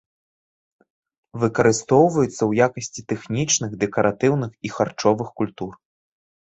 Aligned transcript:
Выкарыстоўваюцца 1.43 2.31
ў 2.31 2.51
якасці 2.69 3.07
тэхнічных, 3.15 3.71
дэкаратыўных 3.85 4.51
і 4.69 4.77
харчовых 4.79 5.27
культур. 5.43 5.71